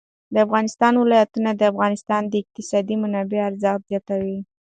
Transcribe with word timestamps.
د 0.33 0.35
افغانستان 0.45 0.93
ولايتونه 0.97 1.49
د 1.55 1.61
افغانستان 1.71 2.21
د 2.27 2.33
اقتصادي 2.43 2.95
منابعو 3.03 3.47
ارزښت 3.49 3.81
زیاتوي. 3.89 4.39